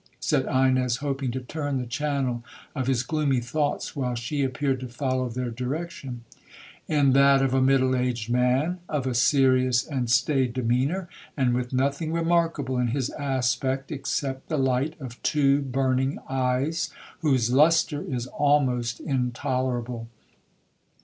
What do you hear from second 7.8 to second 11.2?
aged man, of a serious and staid demeanour,